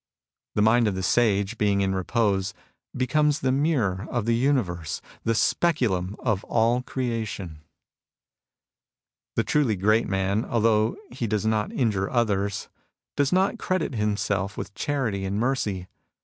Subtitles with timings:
[0.55, 2.55] The mind of the Sage, being in repose,
[2.97, 7.59] becomes the mirror of the universe, the speculum of all creation.
[9.35, 12.67] The truly great man, although he does not injure others,
[13.15, 15.87] does not credit himself with charity and mercy.